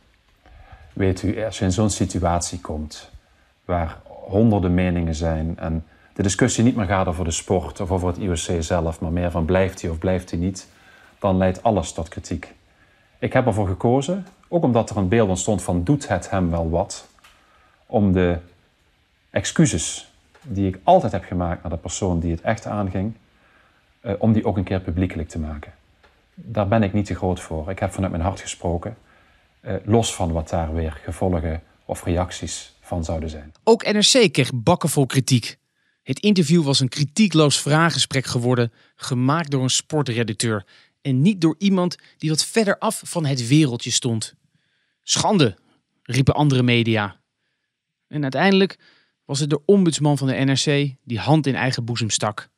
[0.94, 3.10] Weet u, als je in zo'n situatie komt
[3.66, 8.08] waar honderden meningen zijn en de discussie niet meer gaat over de sport of over
[8.08, 10.68] het IOC zelf, maar meer van blijft hij of blijft hij niet,
[11.20, 12.56] dan leidt alles tot kritiek.
[13.20, 16.70] Ik heb ervoor gekozen, ook omdat er een beeld ontstond van doet het hem wel
[16.70, 17.08] wat,
[17.86, 18.38] om de
[19.30, 23.14] excuses die ik altijd heb gemaakt naar de persoon die het echt aanging,
[24.02, 25.74] uh, om die ook een keer publiekelijk te maken.
[26.34, 27.70] Daar ben ik niet te groot voor.
[27.70, 28.98] Ik heb vanuit mijn hart gesproken,
[29.62, 33.54] uh, los van wat daar weer gevolgen of reacties van zouden zijn.
[33.64, 35.58] Ook NRC kreeg bakken vol kritiek.
[36.04, 40.66] Het interview was een kritiekloos vraaggesprek geworden, gemaakt door een sportredacteur
[41.02, 44.36] en niet door iemand die wat verder af van het wereldje stond.
[45.04, 45.58] Schande,
[46.04, 47.20] riepen andere media.
[48.08, 48.78] En uiteindelijk
[49.26, 52.50] was het de ombudsman van de NRC die hand in eigen boezem stak.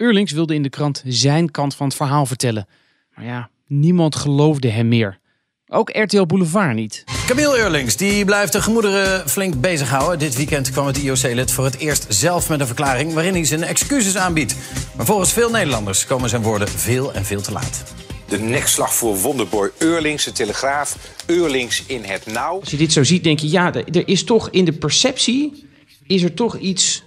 [0.00, 2.66] Eurlings wilde in de krant zijn kant van het verhaal vertellen.
[3.14, 5.18] Maar ja, niemand geloofde hem meer.
[5.66, 7.04] Ook RTL Boulevard niet.
[7.26, 10.18] Camille Eurlings die blijft de gemoederen flink bezighouden.
[10.18, 13.12] Dit weekend kwam het IOC-lid voor het eerst zelf met een verklaring...
[13.12, 14.56] waarin hij zijn excuses aanbiedt.
[14.96, 17.94] Maar volgens veel Nederlanders komen zijn woorden veel en veel te laat.
[18.28, 20.96] De nekslag voor wonderboy Eurlings, de Telegraaf.
[21.26, 22.60] Eurlings in het nauw.
[22.60, 25.68] Als je dit zo ziet, denk je, ja, er er is toch in de perceptie...
[26.06, 27.02] is er toch iets,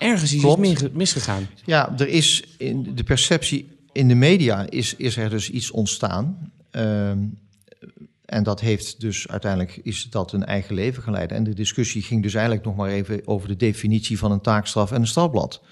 [0.00, 0.60] ergens iets Klopt.
[0.60, 1.48] mis- misgegaan.
[1.64, 6.52] Ja, er is in de perceptie in de media is, is er dus iets ontstaan.
[6.70, 7.18] Ehm,
[8.24, 11.36] en dat heeft dus uiteindelijk is dat een eigen leven gaan leiden.
[11.36, 14.92] En de discussie ging dus eigenlijk nog maar even over de definitie van een taakstraf
[14.92, 15.62] en een strafblad.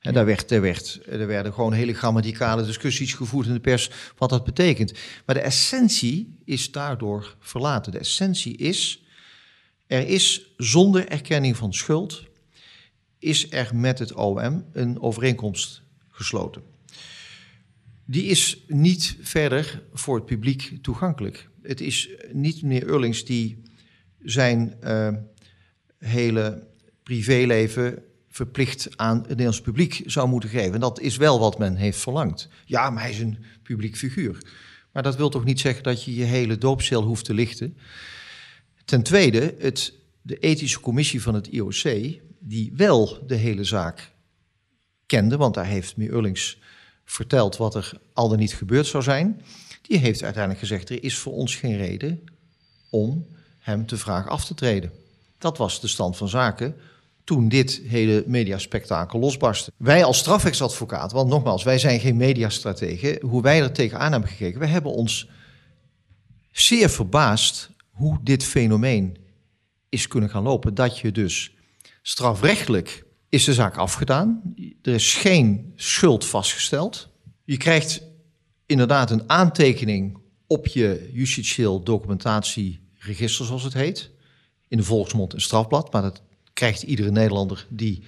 [0.00, 3.90] En daar, werd, er, werd, er werden gewoon hele grammaticale discussies gevoerd in de pers
[4.16, 4.92] wat dat betekent.
[5.26, 7.92] Maar de essentie is daardoor verlaten.
[7.92, 9.02] De essentie is,
[9.86, 12.22] er is zonder erkenning van schuld,
[13.18, 16.62] is er met het OM een overeenkomst gesloten.
[18.04, 21.48] Die is niet verder voor het publiek toegankelijk.
[21.62, 23.62] Het is niet meneer Eurlings die
[24.22, 25.12] zijn eh,
[25.98, 26.66] hele
[27.02, 30.74] privéleven verplicht aan het Nederlands publiek zou moeten geven.
[30.74, 32.48] En dat is wel wat men heeft verlangd.
[32.64, 34.38] Ja, maar hij is een publiek figuur.
[34.92, 37.76] Maar dat wil toch niet zeggen dat je je hele doopcel hoeft te lichten.
[38.84, 44.12] Ten tweede, het, de ethische commissie van het IOC, die wel de hele zaak
[45.06, 46.58] kende, want daar heeft meneer Eurlings
[47.04, 49.42] verteld wat er al dan niet gebeurd zou zijn,
[49.82, 52.24] die heeft uiteindelijk gezegd, er is voor ons geen reden
[52.90, 53.26] om
[53.58, 54.92] hem te vragen af te treden.
[55.38, 56.76] Dat was de stand van zaken
[57.24, 59.72] toen dit hele mediaspectakel losbarstte.
[59.76, 64.60] Wij als strafrechtsadvocaat, want nogmaals, wij zijn geen mediastrategen, hoe wij er tegenaan hebben gekeken,
[64.60, 65.28] wij hebben ons
[66.52, 69.16] zeer verbaasd hoe dit fenomeen
[69.88, 70.74] is kunnen gaan lopen.
[70.74, 71.55] Dat je dus
[72.08, 74.54] strafrechtelijk is de zaak afgedaan.
[74.82, 77.08] Er is geen schuld vastgesteld.
[77.44, 78.02] Je krijgt
[78.66, 84.10] inderdaad een aantekening op je justitieel documentatieregister, zoals het heet.
[84.68, 88.02] In de volksmond een strafblad, maar dat krijgt iedere Nederlander die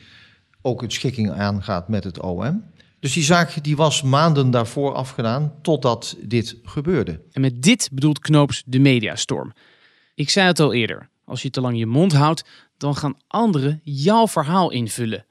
[0.62, 2.64] ook een schikking aangaat met het OM.
[3.00, 7.20] Dus die zaak die was maanden daarvoor afgedaan totdat dit gebeurde.
[7.32, 9.52] En met dit bedoelt Knoops de mediastorm.
[10.14, 12.44] Ik zei het al eerder, als je te lang je mond houdt,
[12.76, 15.26] dan gaan anderen jouw verhaal invullen.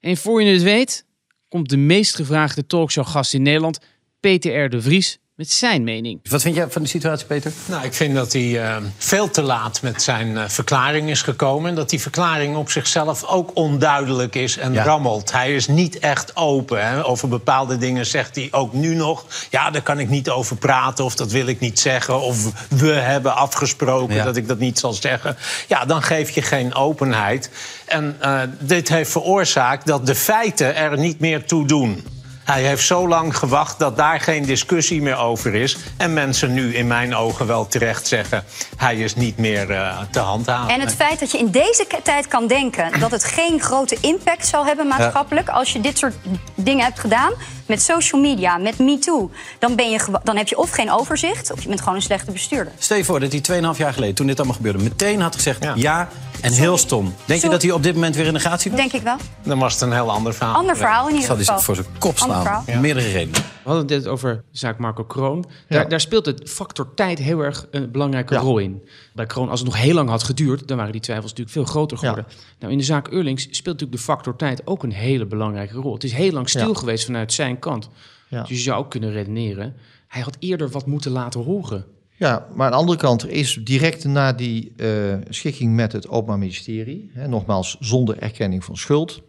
[0.00, 1.06] En voor je het weet,
[1.48, 3.78] komt de meest gevraagde talkshowgast in Nederland,
[4.20, 6.20] Peter de Vries, met zijn mening.
[6.30, 7.52] Wat vind jij van de situatie, Peter?
[7.66, 11.70] Nou, ik vind dat hij eh, veel te laat met zijn eh, verklaring is gekomen.
[11.70, 15.32] En dat die verklaring op zichzelf ook onduidelijk is en rammelt.
[15.32, 16.86] Hij is niet echt open.
[16.88, 17.04] Hè.
[17.06, 19.24] Over bepaalde dingen zegt hij ook nu nog...
[19.50, 22.20] ja, daar kan ik niet over praten of dat wil ik niet zeggen.
[22.20, 24.24] Of we hebben afgesproken Ja.
[24.24, 25.36] dat ik dat niet zal zeggen.
[25.68, 27.50] Ja, dan geef je geen openheid.
[27.84, 32.04] En eh, dit heeft veroorzaakt dat de feiten er niet meer toe doen.
[32.44, 35.76] Hij heeft zo lang gewacht dat daar geen discussie meer over is.
[35.96, 38.44] En mensen nu in mijn ogen wel terecht zeggen...
[38.76, 40.74] hij is niet meer eh, te handhaven.
[40.74, 44.46] En het feit dat je in deze tijd kan denken dat het geen grote impact
[44.46, 45.48] zal hebben maatschappelijk.
[45.48, 46.14] als je dit soort
[46.54, 47.32] dingen hebt gedaan.
[47.66, 49.30] met social media, met MeToo.
[49.58, 51.52] Dan, ben je dan heb je of geen overzicht.
[51.52, 52.72] of je bent gewoon een slechte bestuurder.
[52.78, 55.66] Stel je voor dat hij 2,5 jaar geleden, toen dit allemaal gebeurde, meteen had gezegd
[55.74, 56.08] ja,
[56.44, 57.14] en heel stom.
[57.24, 58.80] Denk je dat hij op dit moment weer in de gratie was?
[58.80, 59.16] Denk ik wel.
[59.42, 60.54] Dan was het een heel ander verhaal.
[60.54, 61.58] Ander verhaal in ieder Zal hij geval.
[61.58, 62.42] zich voor zijn kop slaan?
[62.42, 62.64] verhaal.
[62.66, 63.40] Om meerdere redenen.
[63.40, 65.44] We hadden het net over de zaak Marco Kroon.
[65.68, 68.82] Daar, daar speelt het factor tijd heel erg een belangrijke rol in.
[69.14, 71.66] Bij Kroon, als het nog heel lang had geduurd, dan waren die twijfels natuurlijk veel
[71.66, 72.26] groter geworden.
[72.58, 75.92] Nou, in de zaak Eurlings speelt natuurlijk de factor tijd ook een hele belangrijke rol.
[75.94, 76.74] Het is heel lang stil Ja.
[76.78, 77.88] geweest vanuit zijn kant.
[78.28, 78.40] Ja.
[78.40, 79.74] Dus je zou ook kunnen redeneren.
[80.08, 81.84] Hij had eerder wat moeten laten horen.
[82.16, 86.38] Ja, maar aan de andere kant is direct na die eh, schikking met het Openbaar
[86.38, 89.22] Ministerie, hè, nogmaals zonder erkenning van schuld,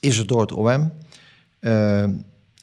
[0.00, 0.92] is er door het OM
[1.58, 2.02] eh,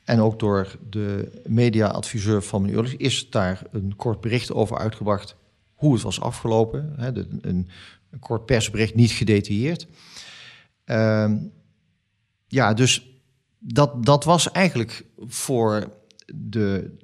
[0.04, 5.36] en ook door de mediaadviseur van meneer Eurlings, is daar een kort bericht over uitgebracht
[5.74, 6.94] hoe het was afgelopen.
[6.98, 9.88] Hè, een, een kort persbericht, niet gedetailleerd.
[10.86, 11.38] Ehm,
[12.48, 13.08] ja, dus
[13.60, 15.94] dat, dat was eigenlijk voor
[16.36, 16.98] de,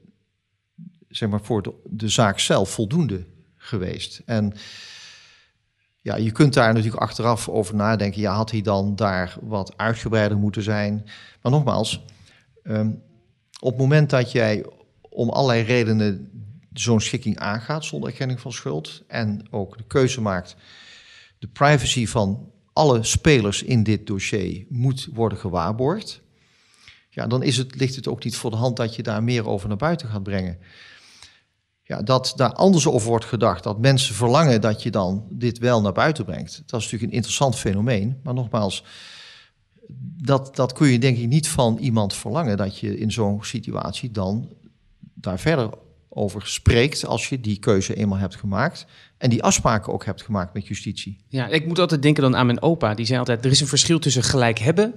[1.09, 4.21] zeg maar, voor de, zaak zelf voldoende geweest.
[4.25, 4.53] En
[6.01, 8.21] ja, je kunt daar natuurlijk achteraf over nadenken.
[8.21, 11.09] Ja, had hij dan daar wat uitgebreider moeten zijn?
[11.41, 12.03] Maar nogmaals,
[12.63, 12.91] ehm,
[13.59, 14.65] op het moment dat jij
[15.09, 16.31] om allerlei redenen
[16.73, 20.55] zo'n schikking aangaat zonder erkenning van schuld en ook de keuze maakt,
[21.39, 26.21] de privacy van alle spelers in dit dossier moet worden gewaarborgd.
[27.09, 29.47] Ja, dan is het, ligt het ook niet voor de hand dat je daar meer
[29.47, 30.59] over naar buiten gaat brengen.
[31.89, 35.81] Ja, dat daar anders over wordt gedacht, dat mensen verlangen dat je dan dit wel
[35.81, 36.51] naar buiten brengt.
[36.65, 38.19] Dat is natuurlijk een interessant fenomeen.
[38.23, 38.83] Maar nogmaals,
[40.21, 44.11] dat, dat kun je denk ik niet van iemand verlangen, dat je in zo'n situatie
[44.11, 44.49] dan
[45.13, 45.69] daar verder
[46.09, 48.85] over spreekt als je die keuze eenmaal hebt gemaakt
[49.17, 51.17] en die afspraken ook hebt gemaakt met justitie.
[51.27, 52.93] Ja, ik moet altijd denken dan aan mijn opa.
[52.93, 54.93] Die zei altijd, er is een verschil tussen gelijk hebben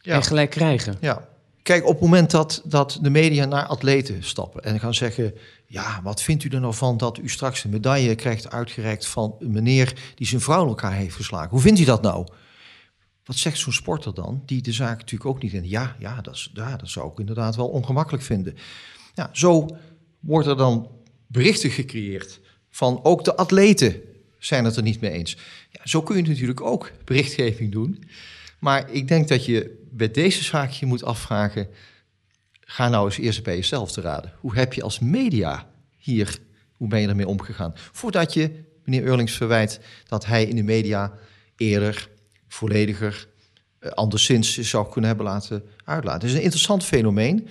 [0.00, 0.14] Ja.
[0.14, 0.96] en gelijk krijgen.
[1.00, 1.28] Ja.
[1.62, 5.34] Kijk, op het moment dat, dat de media naar atleten stappen en gaan zeggen:
[5.66, 9.36] Ja, wat vindt u er nou van dat u straks een medaille krijgt uitgereikt van
[9.38, 11.50] een meneer die zijn vrouw in elkaar heeft geslagen?
[11.50, 12.26] Hoe vindt u dat nou?
[13.24, 14.42] Wat zegt zo'n sporter dan?
[14.46, 15.68] Die de zaak natuurlijk ook niet in.
[15.68, 18.56] Ja, ja, dat, is, dat zou ik inderdaad wel ongemakkelijk vinden.
[19.14, 19.76] Ja, zo
[20.20, 20.90] worden er dan
[21.26, 24.00] berichten gecreëerd van ook de atleten
[24.38, 25.36] zijn het er niet mee eens.
[25.70, 28.04] Ja, zo kun je natuurlijk ook berichtgeving doen.
[28.60, 31.68] Maar ik denk dat je bij deze zaak je moet afvragen...
[32.60, 34.32] ga nou eens eerst bij jezelf te raden.
[34.38, 36.38] Hoe heb je als media hier,
[36.76, 37.72] hoe ben je ermee omgegaan?
[37.74, 41.12] Voordat je meneer Eurlings verwijt dat hij in de media
[41.56, 42.08] eerder,
[42.48, 43.28] vollediger...
[43.78, 46.20] eh, anderszins zou kunnen hebben laten uitlaten.
[46.20, 47.48] Het is een interessant fenomeen.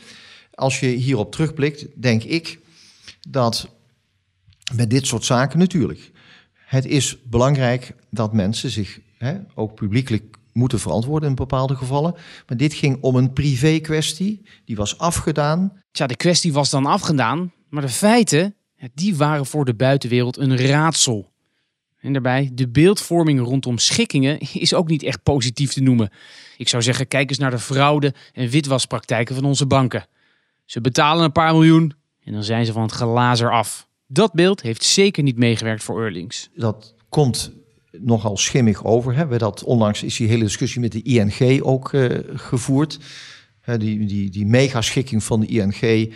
[0.53, 2.59] Als je hierop terugblikt, denk ik
[3.29, 3.69] dat
[4.75, 6.11] met dit soort zaken natuurlijk...
[6.53, 12.15] Het is belangrijk dat mensen zich hè, ook publiekelijk moeten verantwoorden in bepaalde gevallen.
[12.47, 15.81] Maar dit ging om een privé kwestie, die was afgedaan.
[15.91, 18.55] Tja, de kwestie was dan afgedaan, maar de feiten,
[18.93, 21.31] die waren voor de buitenwereld een raadsel.
[21.99, 26.09] En daarbij, de beeldvorming rondom schikkingen is ook niet echt positief te noemen.
[26.57, 30.05] Ik zou zeggen, kijk eens naar de fraude en witwaspraktijken van onze banken.
[30.65, 31.93] Ze betalen een paar miljoen
[32.23, 33.87] en dan zijn ze van het glazer af.
[34.07, 36.49] Dat beeld heeft zeker niet meegewerkt voor Eurlings.
[36.55, 37.51] Dat komt
[38.01, 39.29] nogal schimmig over.
[39.29, 42.99] We dat, onlangs is die hele discussie met de ING ook eh, gevoerd.
[43.59, 46.13] Hè, die, die, die megaschikking van de ING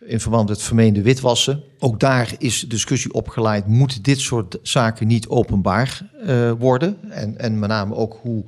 [0.00, 1.62] in verband met vermeende witwassen.
[1.78, 7.10] Ook daar is discussie opgeleid, moet dit soort zaken niet openbaar eh, worden?
[7.10, 8.44] En, en met name ook hoe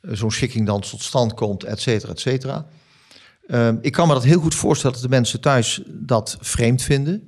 [0.00, 2.66] eh, zo'n schikking dan tot stand komt, et cetera, et cetera.
[3.46, 7.24] Ehm, ik kan me dat heel goed voorstellen dat de mensen thuis dat vreemd vinden.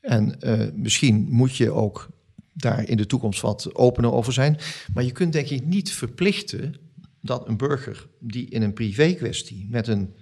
[0.00, 0.38] En
[0.74, 2.08] misschien moet je ook
[2.54, 4.58] daar in de toekomst wat opener over zijn.
[4.94, 6.74] Maar je kunt denk ik niet verplichten
[7.20, 10.14] dat een burger die in een privé kwestie met een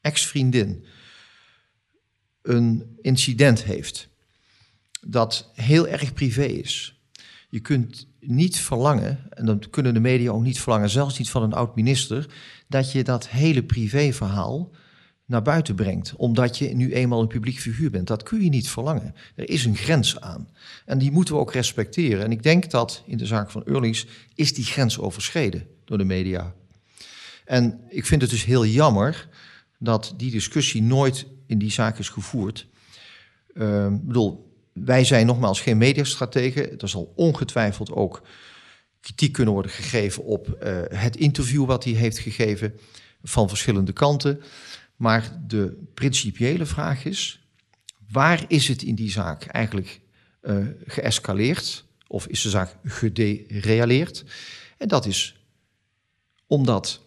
[0.00, 0.84] ex-vriendin
[2.42, 4.08] een incident heeft
[5.00, 7.00] dat heel erg privé is.
[7.48, 11.42] Je kunt niet verlangen, en dat kunnen de media ook niet verlangen, zelfs niet van
[11.42, 12.26] een oud-minister,
[12.68, 14.70] dat je dat hele privéverhaal
[15.28, 18.06] naar buiten brengt, omdat je nu eenmaal een publiek figuur bent.
[18.06, 19.14] Dat kun je niet verlangen.
[19.34, 20.48] Er is een grens aan.
[20.84, 22.24] En die moeten we ook respecteren.
[22.24, 26.04] En ik denk dat in de zaak van Eurlings is die grens overschreden door de
[26.04, 26.54] media.
[27.44, 29.28] En ik vind het dus heel jammer
[29.78, 32.66] dat die discussie nooit in die zaak is gevoerd.
[33.54, 36.78] Uh, ik bedoel, wij zijn nogmaals geen mediastrategen.
[36.78, 38.22] Er zal ongetwijfeld ook
[39.00, 42.74] kritiek kunnen worden gegeven op uh, het interview wat hij heeft gegeven
[43.22, 44.40] van verschillende kanten.
[44.98, 47.40] Maar de principiële vraag is:
[48.10, 50.00] waar is het in die zaak eigenlijk
[50.42, 51.84] uh, geëscaleerd?
[52.06, 54.24] Of is de zaak gederealeerd?
[54.78, 55.36] En dat is
[56.46, 57.00] omdat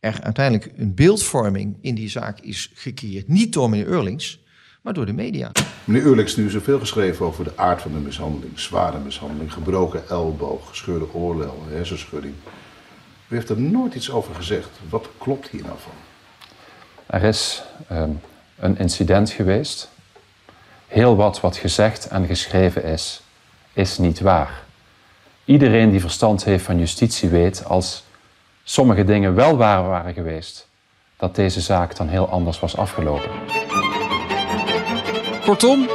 [0.00, 3.28] er uiteindelijk een beeldvorming in die zaak is gecreëerd.
[3.28, 4.40] Niet door meneer Eurlings,
[4.82, 5.52] maar door de media.
[5.84, 8.58] Meneer Eurlings, nu is er veel geschreven over de aard van de mishandeling.
[8.58, 12.34] Zware mishandeling, gebroken elleboog, gescheurde oorlel, hersenschudding.
[13.28, 14.70] U heeft er nooit iets over gezegd.
[14.88, 16.03] Wat klopt hier nou van?
[17.06, 17.62] Er is
[17.92, 18.20] um,
[18.58, 19.90] een incident geweest.
[20.86, 23.22] Heel wat wat gezegd en geschreven is,
[23.72, 24.62] is niet waar.
[25.44, 28.04] Iedereen die verstand heeft van justitie weet als
[28.64, 30.68] sommige dingen wel waar waren geweest,
[31.16, 33.30] dat deze zaak dan heel anders was afgelopen.
[35.44, 35.88] Kortom,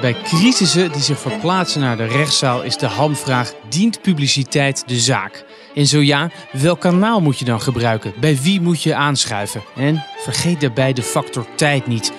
[0.00, 5.44] bij crisissen die zich verplaatsen naar de rechtszaal is de hamvraag: dient publiciteit de zaak?
[5.76, 8.12] En zo ja, welk kanaal moet je dan gebruiken?
[8.20, 9.62] Bij wie moet je aanschuiven?
[9.74, 12.12] En vergeet daarbij de factor tijd niet.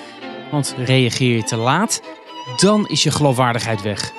[0.52, 2.02] Want reageer je te laat,
[2.58, 4.12] dan is je geloofwaardigheid weg.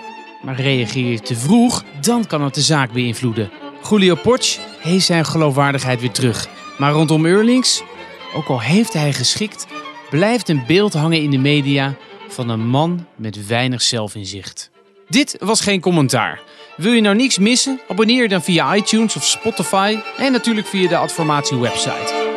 [0.43, 3.51] Maar reageer je te vroeg, dan kan het de zaak beïnvloeden.
[3.89, 6.49] Julio Potsch heeft zijn geloofwaardigheid weer terug.
[6.79, 7.83] Maar rondom Eurlings,
[8.35, 9.67] ook al heeft hij geschikt,
[10.11, 11.95] blijft een beeld hangen in de media
[12.29, 14.71] van een man met weinig zelfinzicht.
[15.09, 16.41] Dit was geen commentaar.
[16.79, 17.81] Wil je nou niks missen?
[17.89, 22.28] Abonneer je dan via iTunes of Spotify en natuurlijk via de Adformatie website.